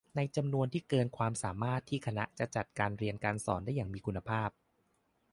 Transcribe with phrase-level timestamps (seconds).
[0.15, 4.49] ในจำนวนที่เกินความสามารถที่คณะจะจัดการเรียนการสอนได้อย่างมีคุณภาพ